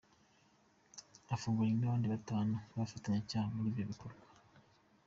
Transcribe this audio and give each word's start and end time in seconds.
Afunganywe 1.33 1.75
n’abandi 1.79 2.07
batanu 2.13 2.53
ku 2.69 2.75
bufatanyacyaha 2.81 3.47
muri 3.55 3.67
ibyo 3.71 3.83
bikorwa. 3.91 4.23